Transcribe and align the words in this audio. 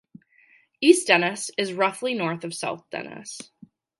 East 0.81 1.05
Dennis 1.05 1.51
is 1.59 1.73
roughly 1.73 2.15
north 2.15 2.43
of 2.43 2.55
South 2.55 2.89
Dennis. 2.89 3.37